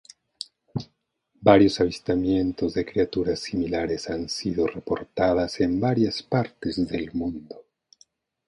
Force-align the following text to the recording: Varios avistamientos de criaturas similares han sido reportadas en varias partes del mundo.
Varios 1.41 1.79
avistamientos 1.79 2.73
de 2.73 2.83
criaturas 2.85 3.41
similares 3.41 4.09
han 4.09 4.29
sido 4.29 4.65
reportadas 4.65 5.59
en 5.61 5.79
varias 5.79 6.23
partes 6.23 6.87
del 6.87 7.13
mundo. 7.13 7.63